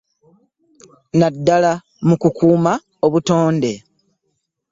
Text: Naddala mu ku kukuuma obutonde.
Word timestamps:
Naddala 1.17 1.71
mu 2.07 2.15
ku 2.21 2.27
kukuuma 2.35 2.73
obutonde. 3.05 3.71